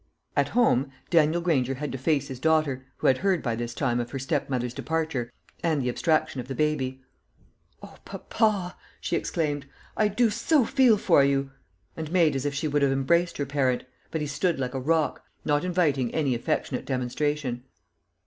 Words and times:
At 0.35 0.49
home, 0.57 0.91
Daniel 1.11 1.41
Granger 1.43 1.75
had 1.75 1.91
to 1.91 1.97
face 1.99 2.27
his 2.27 2.39
daughter, 2.39 2.87
who 2.97 3.05
had 3.05 3.19
heard 3.19 3.43
by 3.43 3.55
this 3.55 3.75
time 3.75 3.99
of 3.99 4.09
her 4.09 4.17
stepmother's 4.17 4.73
departure 4.73 5.31
and 5.63 5.79
the 5.79 5.89
abstraction 5.89 6.41
of 6.41 6.47
the 6.47 6.55
baby. 6.55 7.03
"O, 7.83 7.97
papa," 8.03 8.75
she 8.99 9.15
exclaimed, 9.15 9.67
"I 9.95 10.07
do 10.07 10.31
so 10.31 10.65
feel 10.65 10.97
for 10.97 11.23
you!" 11.23 11.51
and 11.95 12.11
made 12.11 12.35
as 12.35 12.47
if 12.47 12.55
she 12.55 12.67
would 12.67 12.81
have 12.81 12.91
embraced 12.91 13.37
her 13.37 13.45
parent; 13.45 13.83
but 14.09 14.21
he 14.21 14.25
stood 14.27 14.59
like 14.59 14.73
a 14.73 14.79
rock, 14.79 15.23
not 15.45 15.63
inviting 15.63 16.11
any 16.15 16.33
affectionate 16.33 16.85
demonstration. 16.87 17.61